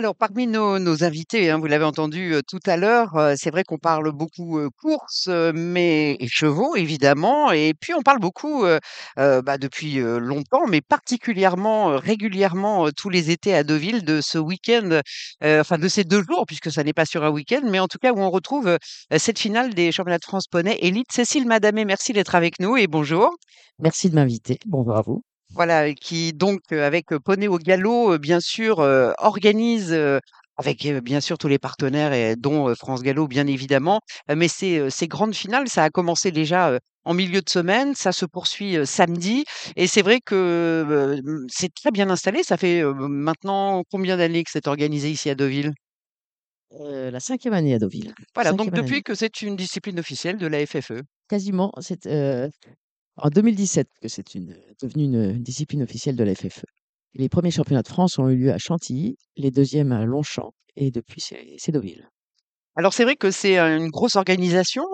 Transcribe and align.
Alors, 0.00 0.16
parmi 0.16 0.46
nos 0.46 1.04
invités, 1.04 1.50
hein, 1.50 1.58
vous 1.58 1.66
l'avez 1.66 1.84
entendu, 1.84 2.32
heu, 2.32 2.40
tout 2.42 2.58
à 2.64 2.78
l'heure, 2.78 3.16
heu, 3.18 3.34
c'est 3.36 3.50
vrai 3.50 3.64
qu'on 3.64 3.76
parle 3.76 4.10
beaucoup, 4.12 4.58
heu, 4.58 4.70
courses, 4.80 5.28
heu, 5.28 5.52
mais 5.52 6.16
et 6.20 6.26
chevaux 6.26 6.74
évidemment 6.74 7.52
et 7.52 7.74
puis 7.78 7.92
on 7.92 8.00
parle 8.00 8.18
beaucoup, 8.18 8.64
bah, 9.16 9.58
depuis, 9.58 9.96
longtemps, 9.98 10.66
mais 10.66 10.80
particulièrement, 10.80 11.98
régulièrement, 11.98 12.88
tous 12.96 13.10
les 13.10 13.30
étés 13.30 13.54
à 13.54 13.62
Deauville 13.62 14.02
de 14.02 14.20
ce 14.22 14.38
week-end, 14.38 15.00
enfin 15.42 15.76
de 15.76 15.88
ces 15.88 16.04
2 16.04 16.22
jours 16.22 16.44
puisque 16.46 16.70
ça 16.72 16.82
n'est 16.82 16.94
pas 16.94 17.04
sur 17.04 17.22
un 17.22 17.30
week-end, 17.30 17.60
mais 17.64 17.78
en 17.78 17.86
tout 17.88 17.98
cas 17.98 18.12
où 18.12 18.20
on 18.20 18.30
retrouve, 18.30 18.78
cette 19.18 19.38
finale 19.38 19.74
des 19.74 19.92
championnats 19.92 20.16
de 20.18 20.24
France 20.24 20.46
poney 20.46 20.78
élite. 20.80 21.12
Cécile 21.12 21.46
Madamé, 21.46 21.84
merci 21.84 22.14
d'être 22.14 22.34
avec 22.34 22.58
nous 22.58 22.78
et 22.78 22.86
bonjour. 22.86 23.36
Merci 23.78 24.08
de 24.08 24.14
m'inviter. 24.14 24.58
Bonjour 24.66 24.96
à 24.96 25.02
vous. 25.02 25.22
Voilà 25.54 25.92
qui 25.94 26.32
donc, 26.32 26.60
heu, 26.72 26.84
avec, 26.84 27.06
Poney 27.24 27.48
au 27.48 27.58
galop, 27.58 28.18
bien 28.18 28.38
sûr, 28.40 28.80
heu, 28.80 29.12
organise, 29.18 29.92
heu, 29.92 30.20
avec, 30.56 30.86
heu, 30.86 31.00
bien 31.00 31.20
sûr 31.20 31.38
tous 31.38 31.48
les 31.48 31.58
partenaires 31.58 32.12
et 32.12 32.36
dont, 32.36 32.68
heu, 32.68 32.74
France 32.76 33.02
Gallo 33.02 33.26
bien 33.26 33.46
évidemment, 33.48 34.00
heu, 34.30 34.36
mais 34.36 34.46
ces, 34.46 34.78
heu, 34.78 34.90
ces 34.90 35.08
grandes 35.08 35.34
finales, 35.34 35.68
ça 35.68 35.82
a 35.84 35.90
commencé 35.90 36.30
déjà, 36.30 36.70
heu, 36.72 36.78
en 37.04 37.14
milieu 37.14 37.40
de 37.42 37.48
semaine, 37.50 37.94
ça 37.96 38.12
se 38.12 38.26
poursuit, 38.26 38.76
heu, 38.76 38.84
samedi 38.84 39.44
et 39.74 39.88
c'est 39.88 40.02
vrai 40.02 40.20
que, 40.24 40.34
heu, 40.88 41.20
mmh, 41.24 41.46
c'est 41.50 41.74
très 41.74 41.90
bien 41.90 42.10
installé. 42.10 42.44
Ça 42.44 42.56
fait, 42.56 42.82
heu, 42.82 42.92
maintenant 42.94 43.82
combien 43.90 44.16
d'années 44.16 44.44
que 44.44 44.50
c'est 44.52 44.68
organisé 44.68 45.10
ici 45.10 45.30
à 45.30 45.34
Deauville? 45.34 45.72
Heu, 46.72 47.10
la 47.10 47.20
cinquième 47.20 47.54
année 47.54 47.74
à 47.74 47.78
Deauville. 47.78 48.14
Voilà, 48.34 48.52
donc 48.52 48.72
5e 48.72 48.74
depuis 48.74 49.02
année. 49.02 49.04
que 49.04 49.14
c'est 49.14 49.42
une 49.42 49.54
discipline 49.56 50.00
officielle 50.00 50.36
de 50.36 50.46
la 50.48 50.66
FFE. 50.66 51.02
Quasiment, 51.28 51.72
c'est, 51.80 52.06
heu, 52.06 52.50
en 53.22 53.28
2017 53.28 53.88
que 54.00 54.08
c'est 54.08 54.24
devenu 54.82 55.04
une, 55.04 55.42
discipline 55.42 55.82
officielle 55.82 56.16
de 56.16 56.24
la 56.24 56.34
FFE. 56.34 56.64
Les 57.14 57.28
premiers 57.28 57.50
championnats 57.50 57.82
de 57.82 57.88
France 57.88 58.18
ont 58.18 58.28
eu 58.28 58.36
lieu 58.36 58.52
à 58.52 58.58
Chantilly, 58.58 59.16
les 59.36 59.50
deuxièmes 59.50 59.92
à 59.92 60.04
Longchamp 60.04 60.52
et 60.76 60.90
depuis 60.90 61.20
c'est 61.20 61.72
Deauville. 61.72 62.08
Alors 62.76 62.94
c'est 62.94 63.04
vrai 63.04 63.16
que 63.16 63.30
c'est, 63.30 63.58
une 63.58 63.88
grosse 63.88 64.16
organisation, 64.16 64.84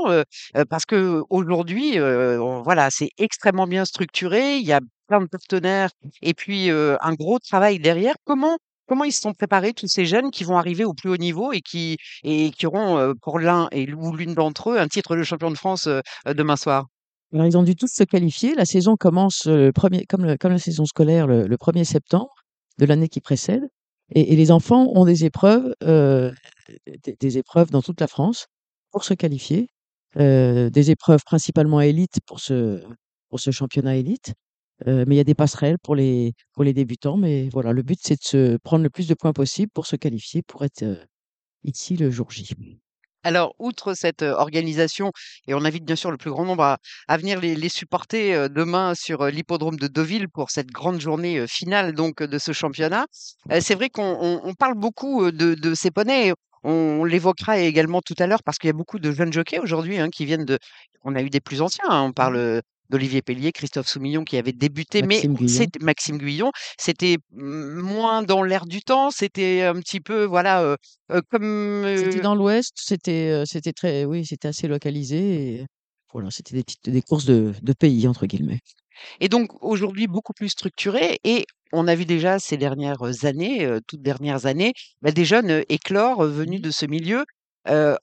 parce 0.71 0.87
qu'aujourd'hui, 0.87 1.99
heu, 1.99 2.41
on 2.41 2.63
voilà, 2.63 2.89
c'est 2.91 3.11
extrêmement 3.19 3.67
bien 3.67 3.85
structuré. 3.85 4.57
Il 4.57 4.67
y 4.67 4.73
a 4.73 4.81
plein 5.09 5.21
de 5.21 5.27
partenaires 5.27 5.91
et 6.23 6.35
puis, 6.35 6.71
un 6.71 7.15
gros 7.15 7.39
travail 7.39 7.79
derrière. 7.79 8.15
Comment 8.25 8.57
comment 8.89 9.05
ils 9.05 9.13
se 9.13 9.21
sont 9.21 9.35
préparés 9.35 9.73
tous 9.73 9.89
ces 9.89 10.07
jeunes 10.07 10.31
qui 10.31 10.45
vont 10.45 10.57
arriver 10.57 10.85
au 10.85 10.95
plus 10.95 11.11
haut 11.11 11.17
niveau 11.17 11.53
et 11.53 11.61
qui 11.61 11.99
et 12.25 12.51
qui 12.51 12.67
auront, 12.67 13.15
pour 13.21 13.39
l'un 13.39 13.69
et 13.73 13.93
ou 13.93 14.17
l'une 14.17 14.35
d'entre 14.35 14.71
eux, 14.71 14.79
un 14.79 14.89
titre 14.89 15.15
de 15.15 15.23
champion 15.23 15.51
de 15.51 15.59
France, 15.59 15.89
demain 16.25 16.57
soir? 16.57 16.87
Alors 17.37 17.47
ils 17.47 17.59
ont 17.59 17.63
dû 17.63 17.77
tous 17.77 17.93
se 17.93 18.03
qualifier. 18.05 18.55
La 18.55 18.65
saison 18.65 18.97
commence, 18.97 19.47
heu, 19.47 19.71
1 19.73 20.07
comme 20.07 20.25
la 20.25 20.59
saison 20.59 20.87
scolaire 20.87 21.27
le 21.27 21.47
le 21.47 21.57
1er 21.59 21.85
septembre 21.85 22.31
de 22.79 22.87
l'année 22.87 23.09
qui 23.09 23.21
précède 23.21 23.69
et 24.11 24.35
les 24.37 24.51
enfants 24.53 24.91
ont 24.95 25.05
des 25.05 25.25
épreuves, 25.27 25.75
heu, 25.85 26.33
des 27.21 27.39
épreuves 27.39 27.71
dans 27.71 27.83
toute 27.83 28.01
la 28.01 28.07
France 28.09 28.47
pour 28.93 29.05
se 29.05 29.15
qualifier. 29.15 29.69
Heu, 30.19 30.71
des 30.71 30.91
épreuves 30.91 31.25
principalement 31.27 31.81
élites 31.83 32.21
pour 32.27 32.41
ce 32.41 32.83
pour 33.31 33.41
ce 33.41 33.51
championnat 33.51 33.97
élite, 33.97 34.35
mais 34.87 35.05
il 35.09 35.15
y 35.17 35.21
a 35.21 35.25
des 35.25 35.35
passerelles 35.35 35.79
pour 35.81 35.95
les 35.97 36.33
pour 36.55 36.65
les 36.65 36.73
débutants, 36.75 37.17
mais 37.19 37.51
voilà, 37.53 37.73
le 37.75 37.83
but 37.83 37.99
c'est 38.03 38.17
de 38.17 38.25
se 38.25 38.57
prendre 38.59 38.85
le 38.85 38.91
plus 38.91 39.09
de 39.09 39.15
points 39.15 39.33
possible 39.35 39.71
pour 39.75 39.87
se 39.87 39.97
qualifier 39.97 40.43
pour 40.43 40.65
être, 40.65 40.85
ici 41.65 41.97
le 41.99 42.11
jour 42.11 42.31
J. 42.33 42.47
Alors, 43.27 43.57
outre 43.59 43.95
cette, 43.95 44.23
organisation 44.23 45.11
et 45.49 45.55
on 45.55 45.65
invite 45.65 45.85
bien 45.85 45.97
sûr 45.97 46.13
le 46.13 46.17
plus 46.17 46.31
grand 46.31 46.45
nombre 46.45 46.63
à 46.63 46.79
à 47.09 47.17
venir 47.17 47.41
les 47.41 47.57
les 47.57 47.69
supporter, 47.69 48.49
demain 48.49 48.95
sur, 48.95 49.27
l'hippodrome 49.27 49.75
de 49.81 49.89
Deauville 49.89 50.29
pour 50.29 50.53
cette 50.53 50.69
grande 50.69 51.01
journée, 51.01 51.45
finale 51.49 51.93
donc, 51.93 52.23
de 52.23 52.39
ce 52.39 52.53
championnat. 52.53 53.07
C'est 53.61 53.75
vrai 53.75 53.91
qu'on 53.91 54.17
on 54.21 54.41
on 54.45 54.55
parle 54.55 54.75
beaucoup, 54.75 55.33
de 55.33 55.55
de 55.55 55.75
ces 55.75 55.91
poneys. 55.91 56.35
On 56.63 57.03
l'évoquera 57.03 57.59
également 57.59 58.01
tout 58.01 58.15
à 58.21 58.29
l'heure 58.29 58.45
parce 58.45 58.59
qu'il 58.59 58.69
y 58.69 58.71
a 58.71 58.81
beaucoup 58.81 59.01
de 59.01 59.11
jeunes 59.11 59.33
jockeys 59.33 59.59
aujourd'hui, 59.59 59.99
hein, 59.99 60.09
qui 60.09 60.25
viennent 60.25 60.45
de 60.45 60.59
on 61.03 61.17
a 61.17 61.23
eu 61.23 61.31
des 61.31 61.41
plus 61.41 61.63
anciens, 61.63 61.85
hein, 61.89 62.03
on 62.03 62.13
parle, 62.13 62.37
Mmh 62.37 62.41
heu, 62.59 62.63
d'Olivier 62.91 63.23
Pellier, 63.23 63.53
Christophe 63.53 63.89
Soumillon 63.89 64.25
qui 64.25 64.37
avaient 64.37 64.53
débuté, 64.53 65.03
mais 65.03 65.07
Maxime 65.17 65.35
Guyon. 65.35 65.67
Maxime 65.81 66.19
Guyon, 66.19 66.53
c'était, 66.79 67.19
moins 67.33 68.23
dans 68.23 68.43
l'air 68.43 68.67
du 68.67 68.81
temps, 68.83 69.11
c'était 69.11 69.63
un 69.63 69.75
petit 69.81 70.01
peu 70.01 70.25
voilà, 70.25 70.63
heu 70.63 70.77
heu, 71.13 71.23
comme, 71.31 71.85
C'était 71.97 72.19
heu 72.19 72.21
dans 72.21 72.35
l'ouest, 72.35 72.73
c'était, 72.77 73.43
c'était 73.47 73.73
très 73.73 74.05
oui, 74.05 74.25
c'était 74.25 74.49
assez 74.49 74.69
localisé 74.69 75.17
et 75.61 75.67
voilà, 76.13 76.31
c'était 76.31 76.55
des 76.55 76.63
petites 76.63 76.89
des 76.89 77.03
courses 77.03 77.25
de 77.27 77.53
de 77.61 77.73
«pays» 77.73 78.07
entre 78.09 78.27
guillemets. 78.27 78.61
Et 79.21 79.29
donc 79.29 79.51
aujourd'hui 79.63 80.07
beaucoup 80.07 80.33
plus 80.33 80.49
structuré 80.49 81.19
et 81.25 81.45
on 81.73 81.89
a 81.89 81.95
vu 81.95 82.07
déjà 82.07 82.39
ces 82.39 82.57
dernières 82.57 83.03
années, 83.25 83.69
toutes 83.87 84.01
dernières 84.03 84.47
années, 84.47 84.73
bah, 85.03 85.11
des 85.11 85.25
jeunes, 85.25 85.65
éclore, 85.69 86.25
venus 86.25 86.61
de 86.63 86.71
ce 86.71 86.87
milieu. 86.87 87.25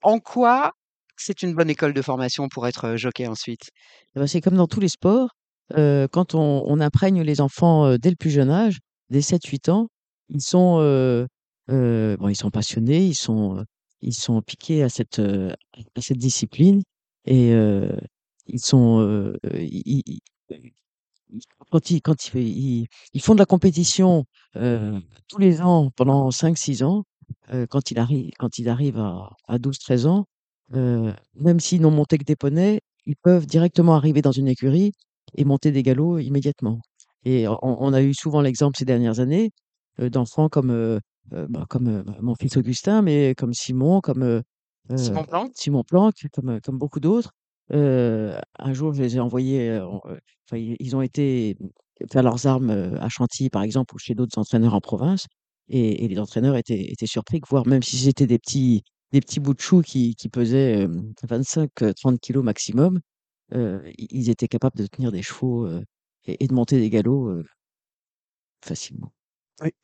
En 0.02 0.20
quoi 0.20 0.72
c'est 1.16 1.42
une 1.42 1.54
bonne 1.54 1.70
école 1.70 1.94
de 1.94 2.02
formation 2.02 2.48
pour 2.48 2.66
être, 2.66 2.96
jockey 2.96 3.26
ensuite? 3.26 3.68
Et 4.16 4.20
bah, 4.20 4.26
c'est 4.26 4.40
comme 4.40 4.56
dans 4.56 4.66
tous 4.66 4.80
les 4.80 4.88
sports, 4.88 5.30
quand 5.74 6.34
on 6.34 6.80
imprègne 6.80 7.22
les 7.22 7.40
enfants, 7.40 7.96
dès 7.98 8.10
le 8.10 8.16
plus 8.16 8.30
jeune 8.30 8.50
âge, 8.50 8.78
dès 9.10 9.20
7-8 9.20 9.70
ans, 9.70 9.88
ils 10.28 10.42
sont, 10.42 10.76
bon, 11.68 12.28
ils 12.28 12.36
sont 12.36 12.50
passionnés, 12.50 13.04
ils 13.06 13.14
sont, 13.14 13.64
ils 14.02 14.14
sont 14.14 14.42
piqués 14.42 14.82
à 14.82 14.88
cette, 14.88 15.20
à 15.20 16.00
cette 16.00 16.18
discipline 16.18 16.82
et 17.24 17.52
ils 18.46 18.60
sont, 18.60 19.32
ils 19.54 19.82
ils 19.86 20.02
ils 20.06 20.20
ils 21.30 21.40
quand 21.70 21.90
ils 21.90 22.00
quand 22.02 22.26
ils 22.34 22.40
ils 22.40 22.86
ils 23.12 23.22
font 23.22 23.34
de 23.34 23.38
la 23.40 23.46
compétition, 23.46 24.24
tous 24.54 25.38
les 25.38 25.60
ans 25.62 25.90
pendant 25.96 26.30
5-6 26.30 26.84
ans, 26.84 27.04
quand 27.70 27.90
il 27.90 27.98
arri 27.98 28.30
quand 28.38 28.58
ils 28.58 28.68
arrivent 28.68 28.98
à 28.98 29.30
à 29.48 29.58
12-13 29.58 30.06
ans, 30.06 30.26
heu, 30.74 31.12
même 31.34 31.60
s'ils 31.60 31.80
n'ont 31.82 31.90
monté 31.90 32.18
que 32.18 32.24
des 32.24 32.36
poneys, 32.36 32.80
ils 33.06 33.16
peuvent 33.16 33.46
directement 33.46 33.94
arriver 33.96 34.22
dans 34.22 34.32
une 34.32 34.48
écurie 34.48 34.92
et 35.34 35.44
monter 35.44 35.72
des 35.72 35.82
galops 35.82 36.22
immédiatement. 36.22 36.80
Et 37.24 37.48
on 37.48 37.58
on 37.82 37.92
a 37.92 38.02
eu 38.02 38.14
souvent 38.14 38.40
l'exemple 38.42 38.76
ces 38.78 38.84
dernières 38.84 39.20
années, 39.20 39.50
heu, 40.00 40.10
d'enfants 40.10 40.48
comme, 40.48 40.70
heu 40.72 41.00
heu, 41.32 41.46
bah, 41.48 41.66
comme, 41.68 41.88
heu, 41.88 42.04
mon 42.22 42.34
fils 42.34 42.56
Augustin, 42.56 43.02
mais 43.02 43.34
comme 43.36 43.54
Simon, 43.54 44.00
comme, 44.00 44.22
heu 44.24 44.42
heu, 44.90 45.24
Simon 45.54 45.82
Planque, 45.84 46.26
comme, 46.32 46.50
heu, 46.50 46.60
comme 46.62 46.78
beaucoup 46.78 47.00
d'autres. 47.00 47.32
Heu, 47.72 48.34
un 48.58 48.72
jour, 48.74 48.92
je 48.94 49.02
les 49.02 49.16
ai 49.16 49.20
envoyés, 49.20 49.70
heu, 49.70 49.84
en 49.84 50.00
heu, 50.06 50.18
enfin, 50.48 50.58
ils 50.58 50.76
ils 50.80 50.94
ont 50.96 51.02
été 51.02 51.56
faire 52.12 52.22
leurs 52.22 52.46
armes, 52.46 52.70
heu, 52.70 52.96
à 53.00 53.08
Chantilly, 53.08 53.50
par 53.50 53.62
exemple, 53.62 53.94
ou 53.94 53.98
chez 53.98 54.14
d'autres 54.14 54.38
entraîneurs 54.38 54.74
en 54.74 54.80
province 54.80 55.26
et 55.68 56.04
et 56.04 56.08
les 56.08 56.18
entraîneurs 56.18 56.56
étaient 56.56 56.90
étaient 56.92 57.06
surpris 57.06 57.40
que 57.40 57.48
voir 57.48 57.66
même 57.66 57.82
si 57.82 57.96
c'était 57.96 58.26
des 58.26 58.38
petits 58.38 58.82
des 59.14 59.20
petits 59.22 59.40
bouts 59.40 59.54
de 59.54 59.60
chou 59.62 59.82
qui 59.82 60.14
qui 60.16 60.28
pesaient, 60.30 60.82
hem, 60.82 61.14
25-30 61.28 62.20
kilogrammes 62.20 62.46
maximum, 62.46 63.00
heu, 63.54 63.82
i 63.98 64.08
ils 64.10 64.30
étaient 64.30 64.48
capables 64.48 64.78
de 64.78 64.86
tenir 64.88 65.12
des 65.12 65.22
chevaux, 65.22 65.68
et 66.26 66.46
de 66.48 66.54
monter 66.54 66.80
des 66.80 66.90
galops, 66.90 67.44
facilement. 68.64 69.12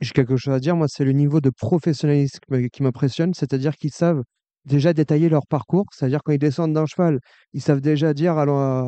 J'ai 0.00 0.12
quelque 0.12 0.36
chose 0.36 0.54
à 0.54 0.60
dire. 0.60 0.76
Moi, 0.76 0.88
c'est 0.88 1.04
le 1.04 1.12
niveau 1.12 1.40
de 1.40 1.50
professionnalisme 1.50 2.40
qui 2.72 2.82
m'impressionne, 2.84 3.34
c'est-à-dire 3.34 3.76
qu'ils 3.76 3.92
savent 3.92 4.22
déjà 4.66 4.92
détailler 4.94 5.28
leur 5.30 5.46
parcours. 5.48 5.86
C'est-à-dire 5.92 6.22
quand 6.24 6.32
ils 6.32 6.38
descendent 6.38 6.74
d'un 6.74 6.86
cheval, 6.86 7.20
ils 7.54 7.62
savent 7.62 7.80
déjà 7.82 8.14
dire 8.14 8.38
à 8.38 8.46
la 8.46 8.84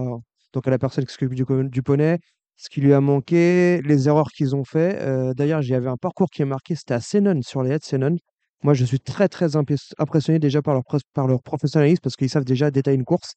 donc 0.54 0.68
à 0.68 0.70
la 0.72 0.78
personne 0.78 1.06
qui 1.06 1.12
s'occupe 1.14 1.34
du 1.34 1.82
poney, 1.82 2.18
ce 2.56 2.70
qui 2.70 2.80
lui 2.82 2.94
a 2.94 3.00
manqué, 3.02 3.82
les 3.84 4.08
erreurs 4.08 4.30
qu'ils 4.32 4.56
ont 4.56 4.64
fait. 4.64 5.34
D'ailleurs, 5.36 5.62
j'y 5.62 5.74
avais 5.74 5.88
un 5.90 5.96
parcours 5.98 6.30
qui 6.30 6.42
est 6.42 6.46
marqué, 6.46 6.76
c'était 6.76 6.94
à 6.94 7.00
Senones, 7.00 7.42
sur 7.44 7.62
les 7.62 7.72
haies 7.72 7.80
de. 7.80 8.18
Moi, 8.62 8.74
je 8.74 8.84
suis 8.84 9.00
très, 9.00 9.28
très 9.28 9.56
impressionné 9.56 10.38
déjà 10.38 10.62
par 10.62 10.74
leur 10.74 10.84
par 11.14 11.26
leur 11.26 11.42
professionnalisme 11.42 12.00
parce 12.02 12.16
qu'ils 12.16 12.30
savent 12.30 12.44
déjà 12.44 12.70
détailler 12.70 12.96
une 12.96 13.04
course, 13.04 13.34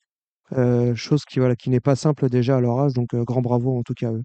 chose 0.96 1.25
qui, 1.25 1.40
voilà, 1.40 1.56
qui 1.56 1.69
n'est 1.69 1.80
pas 1.81 1.96
simple 1.96 2.30
déjà 2.30 2.58
à 2.58 2.62
leur 2.62 2.80
âge, 2.80 2.94
donc 2.94 3.16
grand 3.16 3.41
bravo 3.41 3.78
en 3.78 3.84
tout 3.84 3.94
cas 3.96 4.09
à 4.09 4.13
eux. 4.13 4.24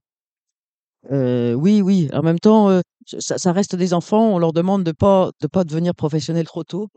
Oui, 1.57 1.81
oui, 1.83 2.09
en 2.13 2.23
même 2.23 2.39
temps, 2.39 2.81
ça 3.19 3.53
reste 3.53 3.75
des 3.77 3.95
enfants, 3.95 4.35
on 4.35 4.39
leur 4.39 4.53
demande 4.53 4.85
de 4.85 4.93
pas 4.93 5.31
de 5.41 5.47
pas 5.47 5.65
devenir 5.65 5.95
professionnels 5.95 6.45
trop 6.47 6.65
tôt. 6.65 6.89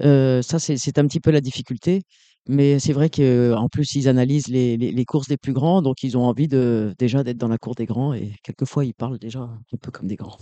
Ça, 0.00 0.58
c'est 0.60 0.98
un 0.98 1.06
petit 1.06 1.20
peu 1.20 1.30
la 1.32 1.40
difficulté, 1.40 2.02
mais 2.48 2.78
c'est 2.80 2.92
vrai 2.94 3.10
qu'en 3.10 3.68
plus, 3.70 3.94
ils 3.96 4.08
analysent 4.08 4.48
les 4.48 4.76
les 4.76 4.92
les 4.92 5.04
courses 5.06 5.28
des 5.28 5.38
plus 5.38 5.52
grands, 5.54 5.82
donc 5.82 6.02
ils 6.04 6.16
ont 6.18 6.24
envie 6.26 6.48
de 6.48 6.94
déjà 6.98 7.24
d'être 7.24 7.38
dans 7.38 7.48
la 7.48 7.58
cour 7.58 7.74
des 7.76 7.86
grands 7.86 8.14
et 8.14 8.34
quelquefois, 8.44 8.84
ils 8.84 8.94
parlent 8.94 9.18
déjà 9.18 9.40
un 9.42 9.60
peu 9.82 9.90
comme 9.90 10.08
des 10.08 10.16
grands. 10.16 10.38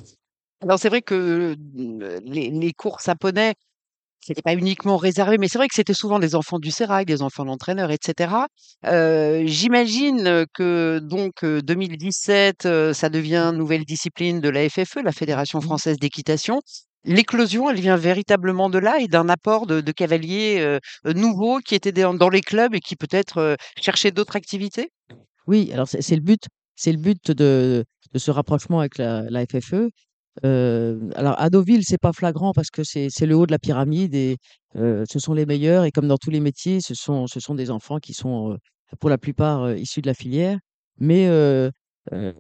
Alors 0.63 0.79
c'est 0.79 0.89
vrai 0.91 1.01
que, 1.01 1.57
les 2.25 2.51
les 2.51 2.73
courses 2.75 3.09
à 3.09 3.15
poney, 3.17 3.55
c'était 4.21 4.43
pas 4.43 4.55
uniquement 4.55 4.97
réservé, 4.99 5.39
mais 5.39 5.49
c'est 5.49 5.59
vrai 5.59 5.69
que 5.69 5.75
c'était 5.75 5.95
souvent 5.95 6.19
des 6.21 6.35
enfants 6.37 6.59
du 6.61 6.71
sérail, 6.73 7.07
des 7.07 7.23
enfants 7.23 7.45
d'entraîneurs 7.47 7.91
et 7.93 7.99
cetera. 8.03 8.49
Heu, 8.87 9.43
j'imagine 9.47 10.47
que 10.55 11.01
donc 11.01 11.45
heu, 11.45 11.63
2017, 11.63 12.67
heu, 12.67 12.93
ça 12.95 13.11
devient 13.11 13.53
nouvelle 13.55 13.85
discipline 13.85 14.41
de 14.41 14.51
la 14.51 14.69
FFE, 14.71 15.03
la 15.05 15.13
Fédération 15.13 15.61
Mmh. 15.61 15.63
française 15.63 15.99
d'équitation. 15.99 16.61
L'éclosion, 17.05 17.71
elle 17.71 17.81
vient 17.81 17.97
véritablement 17.97 18.71
de 18.71 18.79
là 18.79 18.99
et 19.01 19.09
d'un 19.09 19.29
apport 19.31 19.67
de 19.67 19.81
de 19.83 19.93
cavaliers, 19.93 20.79
nouveaux 21.07 21.61
qui 21.61 21.75
étaient 21.77 21.93
dans 21.93 22.15
dans 22.15 22.31
les 22.31 22.43
clubs 22.43 22.75
et 22.75 22.81
qui 22.81 22.97
peut-être, 22.97 23.57
cherchaient 23.81 24.13
d'autres 24.13 24.37
activités? 24.37 24.91
Oui, 25.47 25.71
alors 25.73 25.89
c'est 25.89 26.03
c'est 26.03 26.17
le 26.17 26.21
but 26.23 26.43
c'est 26.77 26.93
le 26.93 26.99
but 26.99 27.31
de 27.31 27.85
de 28.13 28.19
ce 28.19 28.31
rapprochement 28.31 28.81
avec 28.81 28.99
la 28.99 29.23
la 29.31 29.47
FFE. 29.47 29.91
Heu, 30.45 31.11
alors 31.17 31.39
à 31.41 31.51
Deauville, 31.51 31.83
c'est 31.85 31.99
pas 31.99 32.13
flagrant 32.13 32.53
parce 32.53 32.71
que 32.71 32.83
c'est 32.85 33.11
le 33.27 33.35
haut 33.37 33.47
de 33.47 33.53
la 33.53 33.59
pyramide 33.59 34.15
et 34.15 34.39
heu, 34.77 35.05
ce 35.11 35.19
sont 35.19 35.35
les 35.35 35.47
meilleurs 35.47 35.85
et 35.85 35.91
comme 35.93 36.09
dans 36.09 36.17
tous 36.19 36.31
les 36.31 36.41
métiers, 36.41 36.81
ce 36.81 36.95
sont 36.95 37.27
ce 37.27 37.41
sont 37.41 37.55
des 37.55 37.71
enfants 37.71 37.99
qui 37.99 38.15
sont, 38.15 38.53
heu, 38.55 38.59
pour 39.01 39.11
la 39.11 39.19
plupart, 39.19 39.65
heu, 39.67 39.79
issus 39.79 40.01
de 40.03 40.07
la 40.07 40.15
filière. 40.15 40.59
Mais 40.99 41.27
heu 41.29 41.71
heu, 42.13 42.35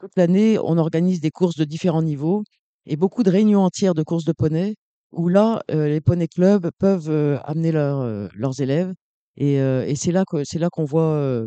toute 0.00 0.12
l'année, 0.16 0.58
on 0.60 0.78
organise 0.78 1.20
des 1.20 1.30
courses 1.30 1.56
de 1.56 1.64
différents 1.64 2.02
niveaux 2.02 2.44
et 2.86 2.96
beaucoup 2.96 3.22
de 3.22 3.30
réunions 3.30 3.62
entières 3.64 3.94
de 3.94 4.02
courses 4.02 4.24
de 4.24 4.32
poneys 4.32 4.74
où 5.12 5.28
là, 5.28 5.62
les 5.70 6.00
poney 6.00 6.28
clubs 6.28 6.70
peuvent, 6.78 7.10
amener 7.44 7.72
leurs, 7.72 8.00
heu, 8.02 8.28
leurs 8.34 8.60
élèves 8.60 8.92
et 9.36 9.54
et 9.56 9.94
c'est 9.96 10.12
là 10.12 10.24
qu'on 10.26 10.84
voit, 10.84 11.46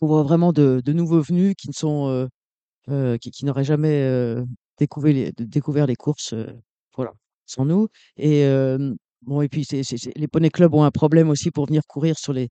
qu'on 0.00 0.06
voit 0.08 0.22
vraiment 0.24 0.52
de 0.52 0.82
de 0.84 0.92
nouveaux 0.94 1.22
venus 1.22 1.54
qui 1.58 1.68
ne 1.68 1.74
sont, 1.74 2.28
heu, 2.88 3.16
qui 3.18 3.30
qui 3.30 3.44
n'auraient 3.44 3.64
jamais, 3.64 4.02
d 5.32 5.46
découvert 5.46 5.86
les 5.86 5.96
courses, 5.96 6.32
heu, 6.34 6.48
voilà, 6.96 7.12
sans 7.46 7.64
nous 7.64 7.88
et 8.16 8.44
bon 9.22 9.42
et 9.42 9.48
puis 9.48 9.66
les 10.16 10.28
poney 10.28 10.50
clubs 10.50 10.74
ont 10.74 10.82
un 10.84 10.90
problème 10.90 11.28
aussi 11.30 11.50
pour 11.50 11.66
venir 11.66 11.82
courir 11.86 12.18
sur 12.18 12.32
les, 12.32 12.48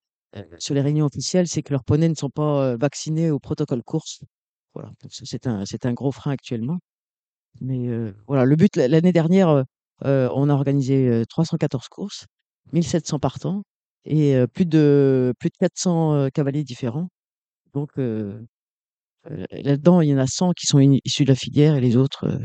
réunions 0.81 1.05
officielles, 1.07 1.47
c'est 1.47 1.63
que 1.63 1.73
leurs 1.73 1.83
poneys 1.83 2.09
ne 2.09 2.15
sont 2.15 2.29
pas, 2.29 2.75
vaccinés 2.77 3.31
au 3.31 3.39
protocole 3.39 3.83
course. 3.83 4.21
Voilà, 4.75 4.91
c'est 5.09 5.85
un 5.87 5.93
gros 5.93 6.11
frein 6.11 6.31
actuellement. 6.31 6.79
Mais 7.61 7.87
voilà, 8.27 8.45
le 8.45 8.55
but 8.57 8.75
l'a 8.77 8.87
l'année 8.89 9.13
dernière, 9.13 9.65
on 10.03 10.49
a 10.49 10.53
organisé, 10.53 11.07
heu, 11.09 11.25
314 11.27 11.89
courses, 11.89 12.25
1 12.73 12.83
700 12.83 13.19
partants 13.19 13.63
et 14.05 14.35
plus 14.53 14.65
de 14.67 15.33
plus 15.39 15.49
de 15.49 15.57
400, 15.59 16.15
heu, 16.27 16.29
cavaliers 16.31 16.63
différents. 16.65 17.09
Donc 17.73 17.91
là-dedans, 19.51 20.01
il 20.01 20.09
y 20.09 20.13
en 20.13 20.17
a 20.17 20.27
100 20.27 20.51
qui 20.53 20.65
sont 20.67 20.79
issus 21.05 21.23
de 21.25 21.29
la 21.29 21.35
filière 21.35 21.75
et 21.75 21.81
les 21.81 21.97
autres, 21.97 22.27
heu, 22.27 22.39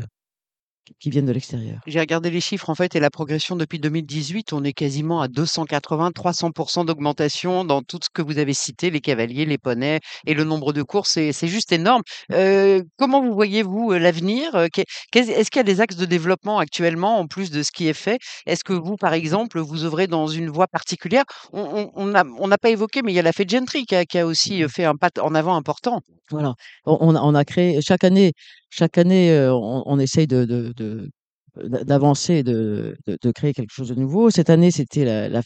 qui 0.99 1.09
viennent 1.09 1.25
de 1.25 1.31
l'extérieur. 1.31 1.79
J'ai 1.87 1.99
regardé 1.99 2.29
les 2.29 2.41
chiffres 2.41 2.69
en 2.69 2.75
fait 2.75 2.95
et 2.95 2.99
la 2.99 3.09
progression 3.09 3.55
depuis 3.55 3.79
2018, 3.79 4.53
on 4.53 4.63
est 4.63 4.73
quasiment 4.73 5.21
à 5.21 5.27
280-300% 5.27 6.85
d'augmentation 6.85 7.63
dans 7.65 7.81
tout 7.81 7.99
ce 8.03 8.09
que 8.11 8.21
vous 8.21 8.37
avez 8.39 8.53
cité, 8.53 8.89
les 8.89 9.01
cavaliers, 9.01 9.45
les 9.45 9.57
poneys 9.57 9.99
et 10.25 10.33
le 10.33 10.43
nombre 10.43 10.73
de 10.73 10.83
courses, 10.83 11.11
c'est 11.31 11.47
juste 11.47 11.71
énorme. 11.71 12.01
Heu, 12.31 12.83
comment 12.97 13.21
vous 13.21 13.33
voyez-vous, 13.33 13.93
heu, 13.93 13.97
l'avenir? 13.97 14.49
Qu'est 14.71 14.85
est-ce 15.13 15.49
qu'il 15.51 15.59
y 15.59 15.61
a 15.61 15.63
des 15.63 15.81
axes 15.81 15.95
de 15.95 16.05
développement 16.05 16.59
actuellement 16.59 17.19
en 17.19 17.27
plus 17.27 17.51
de 17.51 17.63
ce 17.63 17.71
qui 17.71 17.87
est 17.87 17.93
fait? 17.93 18.19
Est-ce 18.45 18.63
que 18.63 18.73
vous, 18.73 18.95
par 18.95 19.13
exemple, 19.13 19.59
vous 19.59 19.83
œuvrez 19.85 20.07
dans 20.07 20.27
une 20.27 20.49
voie 20.49 20.67
particulière? 20.67 21.23
On 21.53 21.61
on 21.61 21.91
on 21.95 22.05
n'a 22.07 22.23
on 22.39 22.49
pas 22.61 22.69
évoqué, 22.69 23.01
mais 23.03 23.11
il 23.11 23.15
y 23.15 23.19
a 23.19 23.21
la 23.23 23.33
Fête-Gentry 23.33 23.85
qui 23.85 23.95
a 23.95 24.05
qui 24.05 24.17
a 24.19 24.25
aussi, 24.25 24.63
fait 24.69 24.85
un 24.85 24.95
pas 24.95 25.09
en 25.21 25.35
avant 25.35 25.55
important. 25.55 26.01
Voilà, 26.31 26.55
on 26.85 27.35
a 27.35 27.45
créé 27.45 27.79
chaque 27.81 28.03
année 28.03 28.33
chaque 28.71 28.97
année, 28.97 29.31
on 29.51 29.83
on 29.85 29.99
essaye 29.99 30.27
de 30.27 30.43
de 30.45 30.73
d'a 30.77 31.83
d'avancer, 31.85 32.43
de 32.43 32.97
de 33.07 33.31
créer 33.31 33.53
quelque 33.53 33.71
chose 33.73 33.89
de 33.89 33.95
nouveau. 33.95 34.29
Cette 34.31 34.49
année, 34.49 34.71
c'était 34.71 35.05
la 35.05 35.29
la 35.29 35.41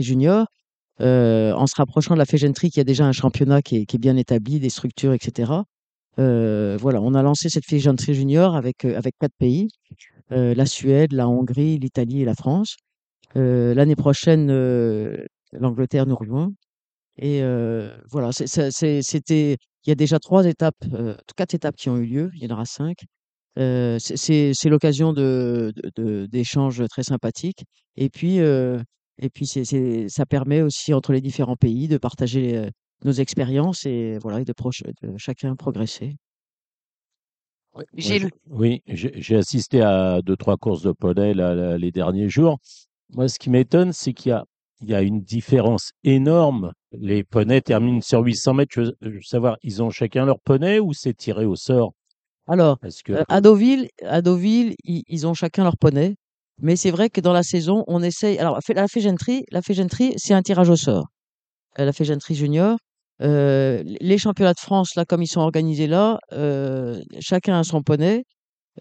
junior, 0.00 0.46
heu, 1.00 1.52
en 1.56 1.66
se 1.68 1.74
rapprochant 1.76 2.14
de 2.14 2.18
la 2.20 2.26
Fégentry 2.26 2.70
qui 2.70 2.80
a 2.80 2.84
déjà 2.84 3.06
un 3.06 3.12
championnat 3.12 3.62
qui 3.62 3.76
est 3.78 3.86
qui 3.86 3.96
est 3.96 4.00
bien 4.00 4.16
établi, 4.16 4.60
des 4.60 4.70
structures 4.70 5.12
et 5.14 5.18
cetera. 5.22 5.64
Heu, 6.20 6.76
voilà, 6.80 7.00
on 7.02 7.14
a 7.14 7.22
lancé 7.22 7.48
cette 7.50 7.66
Fégentry 7.66 8.14
junior 8.14 8.56
avec, 8.56 8.84
avec 8.86 9.14
4 9.20 9.34
pays, 9.38 9.68
la 10.30 10.66
Suède, 10.66 11.12
la 11.12 11.28
Hongrie, 11.28 11.78
l'Italie 11.78 12.22
et 12.22 12.24
la 12.26 12.34
France. 12.36 12.76
L'année 13.36 13.96
prochaine, 13.96 14.48
l'Angleterre 15.52 16.06
nous 16.06 16.16
rejoint 16.16 16.52
et 17.18 17.42
voilà, 18.10 18.32
c'était 18.32 19.56
il 19.86 19.90
y 19.90 19.92
a 19.92 19.96
déjà 19.96 20.18
3 20.20 20.46
étapes, 20.46 20.84
4 21.36 21.54
étapes 21.54 21.76
qui 21.76 21.90
ont 21.90 21.96
eu 21.98 22.06
lieu, 22.06 22.30
il 22.36 22.44
y 22.44 22.48
en 22.52 22.54
aura 22.54 22.64
5. 22.66 22.98
C'est 23.56 24.68
l'occasion 24.68 25.12
de 25.12 25.72
de 25.76 25.90
de 25.96 26.26
d'échanges 26.26 26.82
très 26.88 27.02
sympathiques 27.02 27.64
et 27.96 28.08
puis, 28.08 28.36
et 28.38 29.30
puis 29.32 29.46
ça 29.46 30.26
permet 30.26 30.62
aussi 30.62 30.94
entre 30.94 31.12
les 31.12 31.20
différents 31.20 31.56
pays 31.56 31.88
de 31.88 31.98
partager, 31.98 32.68
nos 33.04 33.12
expériences 33.12 33.84
et 33.86 34.18
voilà 34.20 34.40
et 34.40 34.44
de 34.44 34.52
proche 34.52 34.82
de 35.02 35.16
chacun 35.16 35.56
progresser. 35.56 36.16
Gilles? 37.96 38.30
oui, 38.50 38.82
j'ai 38.86 39.36
assisté 39.36 39.80
à 39.80 40.20
deux 40.22 40.36
trois 40.36 40.56
courses 40.56 40.82
de 40.82 40.92
poney 40.92 41.32
là, 41.32 41.54
là, 41.54 41.78
les 41.78 41.90
derniers 41.90 42.28
jours. 42.28 42.58
Moi, 43.14 43.28
ce 43.28 43.38
qui 43.38 43.50
m'étonne, 43.50 43.92
c'est 43.92 44.12
qu'il 44.12 44.30
y 44.30 44.32
a 44.32 44.44
il 44.82 44.90
y 44.90 44.94
a 44.94 45.02
une 45.02 45.22
différence 45.22 45.92
énorme. 46.02 46.72
Les 46.90 47.22
poneys 47.22 47.60
terminent 47.60 48.00
sur 48.00 48.20
800 48.20 48.54
mètres. 48.54 48.72
Je 48.74 48.80
veux 48.80 48.96
je 49.00 49.08
veux 49.10 49.22
savoir, 49.22 49.56
ils 49.62 49.82
ont 49.82 49.90
chacun 49.90 50.24
leur 50.26 50.40
poney 50.40 50.80
ou 50.80 50.92
c'est 50.92 51.14
tiré 51.14 51.44
au 51.44 51.54
sort? 51.54 51.92
Alors, 52.48 52.78
Parce 52.80 53.02
que 53.02 53.12
heu, 53.12 53.24
à 53.28 53.40
Deauville 53.40 53.88
à 54.02 54.22
Deauville, 54.22 54.74
ils 54.84 55.02
ils 55.08 55.26
ont 55.26 55.34
chacun 55.34 55.64
leur 55.64 55.76
poney, 55.78 56.16
mais 56.60 56.76
c'est 56.76 56.90
vrai 56.90 57.08
que 57.10 57.20
dans 57.20 57.32
la 57.32 57.42
saison, 57.42 57.84
on 57.86 58.02
essaye 58.02 58.38
alors 58.38 58.58
la 58.74 58.88
Fégentry 58.88 59.44
la 59.50 59.62
Fégentry, 59.62 60.14
c'est 60.16 60.34
un 60.34 60.42
tirage 60.42 60.68
au 60.70 60.76
sort. 60.76 61.06
Heu, 61.78 61.84
la 61.86 61.92
Fégentry 61.92 62.34
junior, 62.36 62.78
heu, 63.22 63.82
les 63.84 63.98
les 64.00 64.18
championnats 64.18 64.54
de 64.54 64.60
France, 64.60 64.94
là, 64.96 65.04
comme 65.06 65.22
ils 65.22 65.28
sont 65.28 65.40
organisés 65.42 65.88
là, 65.88 66.18
chacun 67.20 67.58
a 67.60 67.64
son 67.64 67.82
poney, 67.82 68.24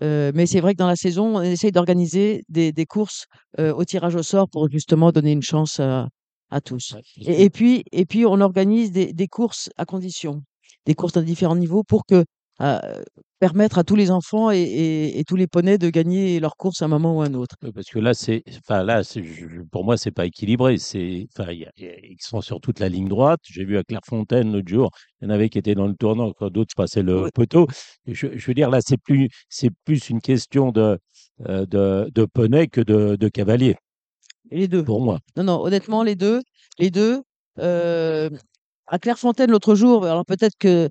mais 0.01 0.45
c'est 0.47 0.61
vrai 0.61 0.73
que 0.73 0.79
dans 0.79 0.87
la 0.87 0.95
saison, 0.97 1.37
on 1.37 1.41
essaye 1.41 1.71
d'organiser 1.71 2.43
des 2.49 2.71
des 2.73 2.85
courses, 2.87 3.25
au 3.59 3.85
tirage 3.85 4.15
au 4.15 4.23
sort 4.23 4.49
pour 4.49 4.69
justement 4.71 5.11
donner 5.11 5.31
une 5.33 5.43
chance 5.43 5.79
à 5.79 6.07
à 6.51 6.61
tous 6.61 6.95
ouais, 6.95 7.03
et 7.25 7.49
puis 7.49 7.83
et 7.91 8.05
puis 8.05 8.25
on 8.25 8.41
organise 8.41 8.91
des 8.91 9.13
des 9.13 9.27
courses 9.27 9.69
à 9.77 9.85
condition, 9.85 10.43
des 10.85 10.95
courses 10.95 11.17
à 11.17 11.21
différents 11.21 11.55
niveaux 11.55 11.83
pour 11.83 12.05
que, 12.05 12.25
permettre 13.39 13.77
à 13.79 13.83
tous 13.83 13.95
les 13.95 14.11
enfants 14.11 14.51
et 14.51 14.59
et 14.61 15.19
et 15.19 15.23
tous 15.25 15.35
les 15.35 15.47
poneys 15.47 15.77
de 15.77 15.89
gagner 15.89 16.39
leurs 16.39 16.57
courses 16.57 16.81
à 16.81 16.85
un 16.85 16.87
moment 16.89 17.17
ou 17.17 17.21
à 17.21 17.25
un 17.27 17.33
autre. 17.33 17.55
oui, 17.63 17.71
parce 17.71 17.87
que 17.89 17.99
là, 17.99 18.13
c'est 18.15 18.43
enfin 18.57 18.83
là, 18.83 19.01
pour 19.71 19.83
moi, 19.85 19.95
c'est 19.97 20.09
pas 20.11 20.25
équilibré. 20.25 20.77
C'est 20.77 21.27
enfin, 21.37 21.51
il 21.51 21.59
y 21.59 21.65
a 21.65 21.71
il 21.77 21.83
y 21.85 21.87
a 21.89 21.93
ils 21.99 22.17
sont 22.21 22.41
sur 22.41 22.59
toute 22.59 22.79
la 22.79 22.89
ligne 22.89 23.07
droite. 23.07 23.39
J'ai 23.43 23.65
vu 23.65 23.77
à 23.77 23.83
Clairefontaine 23.83 24.51
l'autre 24.51 24.67
jour, 24.67 24.89
il 25.21 25.25
y 25.25 25.27
en 25.27 25.29
avait 25.31 25.49
qui 25.49 25.59
étaient 25.59 25.75
dans 25.75 25.85
le 25.87 25.93
tournant 25.95 26.31
quand 26.33 26.49
d'autres 26.49 26.73
passaient 26.75 27.03
le 27.03 27.25
Oui, 27.25 27.29
poteau. 27.33 27.67
Je 28.07 28.27
je 28.35 28.47
veux 28.47 28.53
dire, 28.55 28.69
là, 28.71 28.79
c'est 28.81 28.97
plus 28.97 29.29
c'est 29.49 29.69
plus 29.85 30.09
une 30.09 30.21
question 30.21 30.71
de, 30.71 30.97
heu, 31.47 31.67
de 31.67 32.09
de 32.13 32.25
poney 32.25 32.67
que 32.67 32.81
de 32.81 33.15
de 33.15 33.27
cavalier, 33.29 33.75
les 34.51 34.67
2. 34.67 34.85
pour 34.85 35.01
moi. 35.01 35.19
Non, 35.37 35.43
non, 35.43 35.61
honnêtement 35.63 36.03
les 36.03 36.15
2, 36.15 36.41
les 36.79 36.91
2. 36.91 37.21
Hem, 37.57 38.37
à 38.87 38.99
Clairefontaine 38.99 39.51
l'autre 39.51 39.75
jour, 39.75 40.05
alors 40.05 40.25
peut-être 40.25 40.55
que 40.59 40.89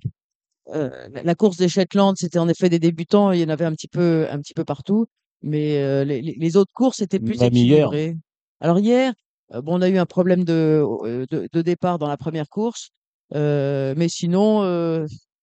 Heu, 0.72 0.90
la 1.25 1.34
course 1.34 1.56
des 1.56 1.69
Shetland, 1.69 2.14
c'était 2.17 2.38
en 2.38 2.49
effet 2.49 2.69
des 2.69 2.78
débutants, 2.78 3.33
il 3.33 3.40
y 3.40 3.44
en 3.44 3.49
avait 3.49 3.64
un 3.64 3.73
petit 3.73 3.88
peu 3.88 4.26
un 4.30 4.38
petit 4.40 4.54
peu 4.54 4.64
partout, 4.64 5.06
mais 5.42 5.78
heu, 5.83 6.04
les 6.04 6.56
autres 6.56 6.73
courses 6.75 7.00
étaient 7.00 7.21
plus 7.21 7.42
Même 7.42 7.56
hier, 7.56 7.92
équilibrées. 7.92 8.16
Alors 8.61 8.78
hier, 8.78 9.12
heu, 9.54 9.61
bon, 9.62 9.78
on 9.78 9.83
a 9.83 9.88
eu 9.88 9.99
un 9.99 10.06
problème 10.06 10.44
de 10.44 10.85
de 11.30 11.49
de 11.52 11.62
départ 11.62 11.99
dans 11.99 12.09
la 12.09 12.16
première 12.16 12.49
course, 12.49 12.90
mais 13.35 14.09
sinon, 14.09 14.62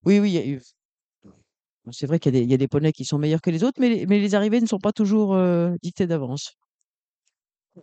oui, 0.06 0.20
oui, 0.20 0.60
c'est 1.92 2.06
vrai 2.08 2.20
qu'il 2.20 2.34
y 2.36 2.38
a 2.38 2.42
des 2.42 2.46
il 2.46 2.52
y 2.52 2.54
a 2.54 2.58
des 2.58 2.68
poneys 2.68 2.92
qui 2.92 3.06
sont 3.06 3.18
meilleurs 3.18 3.42
que 3.42 3.50
les 3.50 3.64
autres, 3.64 3.80
mais 3.80 3.90
les 3.90 4.06
mais 4.06 4.20
les 4.20 4.36
arrivées 4.36 4.62
ne 4.62 4.66
sont 4.68 4.80
pas 4.80 4.92
toujours, 4.94 5.38
dictées 5.82 6.08
d'avance. 6.08 6.54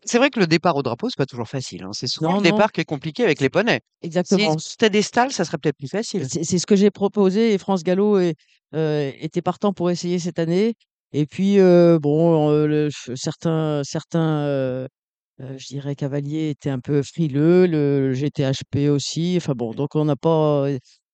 C'est 0.05 0.19
vrai 0.19 0.31
que 0.31 0.41
le 0.41 0.47
départ 0.47 0.77
au 0.77 0.83
drapeau, 0.83 1.09
c'est 1.11 1.17
pas 1.17 1.27
toujours 1.27 1.49
facile, 1.49 1.85
hein. 1.85 1.91
C'est 1.93 2.07
souvent 2.07 2.33
le 2.33 2.39
Non, 2.39 2.43
non, 2.43 2.63
départ 2.63 2.73
qui 2.73 2.81
est 2.81 2.85
compliqué 2.85 3.25
avec 3.25 3.41
les 3.41 3.51
poneys. 3.51 3.81
Si 4.23 4.49
exactement. 4.49 4.57
c'était 4.59 4.91
des 4.91 5.03
stalles, 5.03 5.33
ça 5.33 5.45
serait 5.45 5.59
peut-être 5.59 5.77
plus 5.79 5.89
facile. 5.89 6.29
C'est 6.29 6.45
c'est 6.45 6.59
ce 6.59 6.67
que 6.67 6.77
j'ai 6.77 6.91
proposé 6.91 7.53
et 7.55 7.59
France 7.59 7.83
Gallo 7.83 8.19
est, 8.19 8.35
heu, 8.75 9.13
était 9.21 9.43
partant 9.43 9.73
pour 9.73 9.91
essayer 9.91 10.19
cette 10.19 10.39
année 10.39 10.75
et 11.13 11.27
puis, 11.27 11.59
heu, 11.59 11.99
bon, 12.01 12.51
le 12.67 12.91
ch 12.91 13.15
certains 13.17 13.83
certains, 13.85 14.87
je 15.41 15.67
dirais 15.69 15.95
cavaliers 15.97 16.51
étaient 16.51 16.71
un 16.71 16.81
peu 16.81 17.03
frileux, 17.03 17.67
le 17.67 18.13
GTHP 18.15 18.89
aussi, 18.91 19.35
enfin 19.37 19.55
bon, 19.57 19.73
donc 19.75 19.95
on 19.97 20.05
n'a 20.05 20.17
pas, 20.17 20.67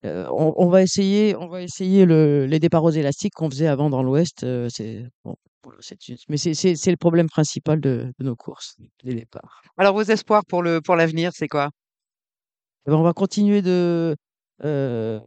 on 0.05 0.55
on 0.57 0.69
va 0.69 0.83
essayer 0.83 1.37
on 1.37 1.49
va 1.49 1.63
essayer 1.63 2.07
le 2.07 2.47
les 2.47 2.59
départs 2.59 2.85
aux 2.85 2.91
élastiques 2.91 3.35
qu'on 3.35 3.51
faisait 3.51 3.67
avant 3.67 3.91
dans 3.91 4.03
l'Ouest, 4.03 4.47
c'est 4.71 5.05
bon, 5.25 5.37
c'est 5.81 5.99
mais 6.29 6.37
c'est 6.37 6.55
c'est 6.55 6.77
c'est 6.77 6.91
le 6.91 6.97
problème 6.97 7.29
principal 7.29 7.81
de 7.81 8.13
de 8.19 8.25
nos 8.25 8.37
courses, 8.37 8.77
les 9.03 9.15
départs. 9.15 9.63
Alors 9.77 9.95
vos 9.95 10.03
espoirs 10.03 10.45
pour 10.47 10.63
le 10.63 10.81
pour 10.81 10.97
l'avenir, 10.97 11.33
c'est 11.35 11.49
quoi? 11.49 11.71
Eh 12.87 12.91
ben, 12.91 12.97
on 12.97 13.03
va 13.03 13.13
continuer 13.13 13.61
de, 13.63 14.17
on 14.65 15.21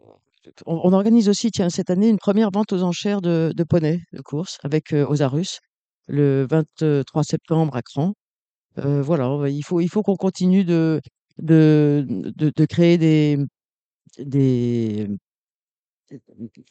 on 0.66 0.94
organise 0.94 1.30
aussi, 1.30 1.52
tiens, 1.52 1.70
cette 1.70 1.90
année, 1.90 2.10
une 2.10 2.18
première 2.18 2.50
vente 2.52 2.74
aux 2.74 2.84
enchères 2.84 3.22
de 3.22 3.54
de 3.56 3.64
poneys 3.64 4.02
de 4.12 4.22
course 4.22 4.58
avec, 4.64 4.94
Osarus, 4.94 5.60
le 6.08 6.46
23 6.50 7.24
septembre 7.24 7.76
à 7.76 7.82
Cran. 7.82 8.14
Voilà, 8.78 9.30
on 9.30 9.38
va 9.40 9.50
il 9.50 9.64
faut 9.64 9.82
il 9.82 9.90
faut 9.90 10.04
qu'on 10.04 10.16
continue 10.16 10.66
de 10.66 11.02
de 11.40 12.06
de 12.10 12.52
de 12.56 12.66
créer 12.66 12.98
des 12.98 13.38
des 14.20 15.08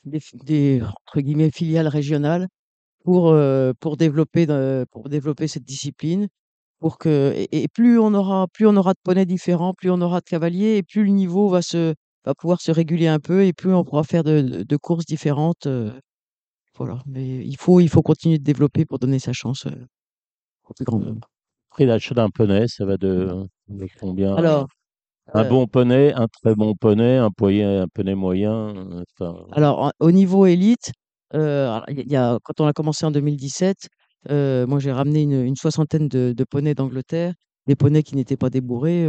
des 0.05 0.21
f 0.21 0.35
des 0.35 0.83
entre 0.83 1.21
guillemets 1.21 1.51
«filiales 1.51 1.89
régionales» 1.89 2.49
pour, 3.05 3.33
heu, 3.33 3.75
pour 3.81 3.97
développer 3.99 4.47
de 4.47 4.87
pour 4.93 5.09
développer 5.11 5.49
cette 5.49 5.65
discipline. 5.65 6.29
Pour 6.81 6.99
que 6.99 7.33
et 7.37 7.65
et 7.65 7.69
plus 7.69 7.99
on 8.01 8.15
aura 8.15 8.49
plus 8.53 8.67
on 8.69 8.77
aura 8.77 8.95
de 8.95 9.01
poneys 9.05 9.27
différents, 9.27 9.75
plus 9.75 9.91
on 9.91 10.01
aura 10.03 10.21
de 10.21 10.27
cavaliers 10.27 10.77
et 10.79 10.85
plus 10.85 11.05
le 11.05 11.11
niveau 11.11 11.49
va 11.51 11.63
se 11.63 11.95
va 12.27 12.35
pouvoir 12.37 12.61
se 12.63 12.73
réguler 12.73 13.09
un 13.09 13.21
peu 13.21 13.45
et 13.47 13.53
plus 13.55 13.75
on 13.75 13.85
pourra 13.85 14.05
faire 14.05 14.25
de 14.25 14.43
de 14.43 14.63
de 14.65 14.77
courses 14.79 15.07
différentes, 15.07 15.67
heu 15.69 15.93
voilà, 16.79 17.03
mais 17.07 17.47
il 17.47 17.57
faut 17.59 17.81
il 17.81 17.89
faut 17.91 18.03
continuer 18.03 18.39
de 18.39 18.45
développer 18.45 18.87
pour 18.87 18.99
donner 19.01 19.19
sa 19.21 19.33
chance, 19.35 19.67
heu, 19.67 19.87
au 20.69 20.75
plus 20.75 20.85
grand 20.87 21.01
nombre. 21.01 21.29
Prix 21.71 21.87
d'achat 21.87 22.15
d'un 22.15 22.31
poney, 22.31 22.69
ça 22.69 22.85
va 22.87 22.97
de 22.99 23.47
de 23.69 23.89
combien? 23.99 24.37
Alors, 24.37 24.69
Un 25.35 25.45
bon 25.47 25.67
poney, 25.67 26.13
un 26.13 26.29
très 26.29 26.55
bon 26.55 26.75
poney, 26.75 27.17
un 27.17 27.31
poney 27.31 28.15
moyen, 28.15 29.03
enfin 29.19 29.47
alors 29.53 29.91
au 29.99 30.11
niveau 30.13 30.45
élite, 30.47 30.93
il 31.33 32.05
y 32.07 32.17
a 32.17 32.39
quand 32.45 32.61
on 32.61 32.67
a 32.67 32.75
commencé 32.75 33.07
en 33.07 33.11
2017, 33.11 33.89
heu, 34.31 34.67
moi 34.67 34.79
j'ai 34.79 34.93
ramené 34.93 35.23
une 35.23 35.43
une 35.45 35.57
soixantaine 35.57 36.09
de 36.09 36.35
de 36.37 36.45
poneys 36.45 36.75
d'Angleterre, 36.75 37.33
des 37.67 37.77
poneys 37.77 38.03
qui 38.03 38.15
n'étaient 38.15 38.37
pas 38.37 38.51
débourrés, 38.51 39.07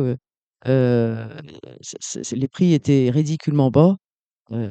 c 0.65 2.21
les 2.35 2.47
prix 2.47 2.73
étaient 2.73 3.09
ridiculement 3.11 3.69
bas, 3.71 3.97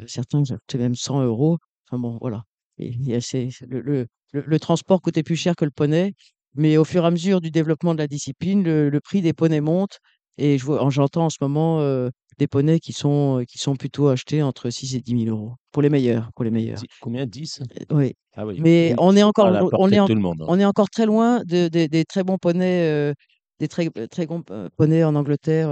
certains 0.07 0.45
ça 0.47 0.57
coûtait 0.59 0.79
même 0.79 0.95
100 0.97 1.23
€. 1.25 1.59
Enfin 1.91 1.99
bon, 2.01 2.19
voilà. 2.21 2.45
Et 2.79 2.93
le 2.93 3.81
le 3.83 4.07
le 4.33 4.43
le 4.47 4.61
transport 4.61 5.03
coûtait 5.03 5.23
plus 5.25 5.37
cher 5.37 5.57
que 5.57 5.65
le 5.67 5.71
poney, 5.73 6.15
mais 6.55 6.77
au 6.79 6.85
fur 6.85 7.05
et 7.05 7.07
à 7.09 7.11
mesure 7.13 7.41
du 7.43 7.51
développement 7.53 7.95
de 7.95 7.99
la 8.01 8.09
discipline, 8.09 8.65
le 8.65 8.91
le 8.91 9.01
prix 9.01 9.23
des 9.23 9.33
poneys 9.35 9.61
monte 9.63 9.99
et 10.39 10.59
je 10.59 10.65
vois 10.65 10.89
j'entends 10.91 11.27
en 11.27 11.31
ce 11.31 11.39
moment, 11.41 11.81
heu, 11.83 12.11
des 12.39 12.47
poneys 12.49 12.81
qui 12.81 12.93
sont, 12.93 13.41
heu, 13.41 13.45
qui 13.45 13.59
sont 13.59 13.77
plutôt 13.77 14.09
achetés 14.09 14.43
entre 14.43 14.71
6 14.71 14.95
et 14.97 15.01
10 15.01 15.15
000 15.15 15.31
€, 15.31 15.57
pour 15.73 15.83
les 15.83 15.91
meilleurs, 15.91 16.31
pour 16.35 16.45
les 16.45 16.51
meilleurs. 16.51 16.83
Di 16.83 16.89
combien? 16.99 17.27
10? 17.27 17.61
Heu, 17.61 17.87
oui, 17.91 18.15
Ah 18.35 18.47
oui, 18.47 18.63
mais 18.63 18.95
oui, 18.95 18.99
on 18.99 19.17
est 19.17 19.23
encore 19.23 19.47
à 19.47 19.51
la 19.51 19.65
on 19.65 19.71
on 19.77 19.91
portée 19.91 19.93
est 19.93 19.99
de 19.99 20.01
en 20.01 20.09
tout 20.09 20.15
le 20.15 20.21
monde, 20.21 20.43
hein. 20.43 20.49
on 20.49 20.59
est 20.61 20.65
encore 20.65 20.91
très 20.91 21.07
loin 21.07 21.43
de 21.45 21.69
des 21.69 21.89
des 21.89 22.05
très 22.05 22.25
bons 22.25 22.39
poneys, 22.39 22.89
heu, 22.91 23.15
des 23.63 23.69
très 23.69 23.89
très 24.11 24.27
bons 24.27 24.43
p 24.43 24.53
poneys 24.77 25.05
en 25.05 25.15
Angleterre, 25.15 25.69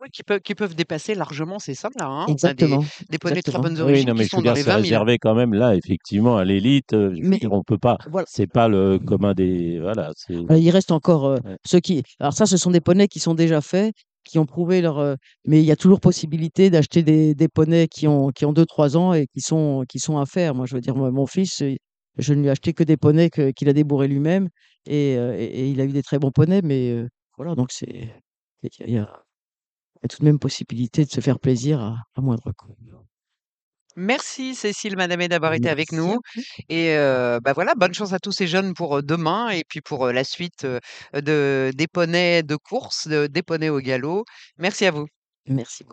Oui, 0.00 0.08
qui 0.12 0.22
peuvent 0.22 0.40
qui 0.40 0.54
peuvent 0.54 0.74
dépasser 0.74 1.14
largement 1.14 1.58
ces 1.58 1.74
sommes-là, 1.74 2.06
hein? 2.06 2.36
A 2.42 2.54
des 2.54 2.78
Exactement, 2.78 2.84
des 3.08 3.18
poneys 3.18 3.40
de 3.40 3.44
très 3.44 3.58
exactement. 3.58 3.58
bonnes 3.58 3.80
Oui, 3.80 3.82
origines 3.82 4.04
non, 4.04 4.14
qui 4.14 4.22
mais 4.22 4.28
je 4.28 4.28
sont 4.28 4.36
veux 4.36 4.42
dire, 4.42 4.56
c'est 4.56 4.72
20 4.72 4.78
000. 4.78 5.02
réservé 5.02 5.18
quand 5.18 5.34
même 5.34 5.52
là, 5.54 5.74
effectivement, 5.76 6.36
à 6.36 6.44
l'élite, 6.44 6.94
Mais 7.16 7.40
dire, 7.40 7.52
on 7.52 7.62
peut 7.62 7.78
pas 7.78 7.98
voilà. 8.06 8.26
c'est 8.26 8.46
pas 8.46 8.68
le 8.68 8.98
commun 8.98 9.34
des 9.34 9.78
voilà, 9.80 10.12
Bah, 10.48 10.56
il 10.58 10.70
reste 10.70 10.90
encore, 10.92 11.38
ouais. 11.42 11.56
ceux 11.66 11.80
qui 11.80 12.02
alors 12.20 12.32
ça, 12.32 12.46
ce 12.46 12.56
sont 12.56 12.70
des 12.70 12.80
poneys 12.80 13.08
qui 13.08 13.20
sont 13.20 13.34
déjà 13.34 13.60
faits, 13.60 13.94
qui 14.24 14.38
ont 14.38 14.46
prouvé 14.46 14.80
leur, 14.80 15.16
mais 15.46 15.60
il 15.60 15.64
y 15.66 15.70
a 15.72 15.76
toujours 15.76 16.00
possibilité 16.00 16.70
d'acheter 16.70 17.02
des 17.02 17.34
des 17.34 17.48
poneys 17.48 17.88
qui 17.88 18.08
ont 18.08 18.30
qui 18.30 18.44
ont 18.46 18.52
2-3 18.52 18.96
ans 18.96 19.12
et 19.14 19.26
qui 19.26 19.40
sont 19.40 19.84
qui 19.88 19.98
sont 19.98 20.18
à 20.18 20.26
faire. 20.26 20.54
Moi, 20.54 20.66
je 20.66 20.74
veux 20.74 20.80
dire, 20.80 20.96
moi, 20.96 21.10
mon 21.10 21.26
fils, 21.26 21.62
je 22.18 22.34
ne 22.34 22.40
lui 22.40 22.46
ai 22.48 22.50
acheté 22.50 22.72
que 22.72 22.84
des 22.84 22.96
poneys 22.96 23.30
que 23.30 23.50
qu'il 23.50 23.68
a 23.68 23.72
débourrés 23.72 24.08
lui-même 24.08 24.48
et 24.86 25.12
et 25.14 25.60
et 25.60 25.68
il 25.70 25.80
a 25.80 25.84
eu 25.84 25.92
des 25.92 26.02
très 26.02 26.18
bons 26.18 26.30
poneys, 26.30 26.62
mais 26.62 27.04
voilà, 27.36 27.54
donc 27.54 27.72
c'est 27.72 28.14
il 28.62 28.90
y 28.90 28.98
a 28.98 29.24
y 30.04 30.08
tout 30.08 30.18
de 30.20 30.24
même 30.26 30.38
possibilité 30.38 31.04
de 31.04 31.10
se 31.10 31.20
faire 31.20 31.40
plaisir 31.40 31.80
à 31.80 31.96
à 32.14 32.20
moindre 32.20 32.52
coût. 32.52 32.76
Merci 33.96 34.54
Cécile 34.56 34.96
Madamé 34.96 35.28
d'avoir 35.28 35.54
été 35.54 35.68
avec 35.68 35.92
nous 35.92 36.18
et 36.68 36.96
heu, 36.96 37.38
bah, 37.40 37.52
voilà, 37.52 37.74
bonne 37.76 37.94
chance 37.94 38.12
à 38.12 38.18
tous 38.18 38.32
ces 38.32 38.48
jeunes 38.48 38.74
pour, 38.74 38.96
heu, 38.98 39.02
demain 39.02 39.50
et 39.50 39.62
puis 39.68 39.80
pour, 39.80 40.06
heu, 40.06 40.12
la 40.12 40.24
suite, 40.24 40.64
heu, 40.64 40.80
de 41.14 41.70
des 41.76 41.86
poneys 41.86 42.42
de 42.42 42.56
course, 42.56 43.06
de 43.06 43.28
des 43.28 43.42
poneys 43.42 43.68
au 43.70 43.78
galop. 43.80 44.24
Merci 44.58 44.86
à 44.86 44.90
vous. 44.90 45.06
Merci 45.46 45.84
beau 45.84 45.92